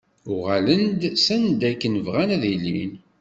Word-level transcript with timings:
Uɣalen-d 0.33 1.01
s 1.25 1.27
anda 1.35 1.65
akken 1.71 1.93
bɣan 2.05 2.29
ad 2.35 2.43
ilin. 2.53 2.93